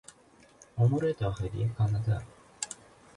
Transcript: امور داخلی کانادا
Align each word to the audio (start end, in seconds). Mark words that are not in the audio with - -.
امور 0.77 1.11
داخلی 1.19 1.69
کانادا 1.77 2.21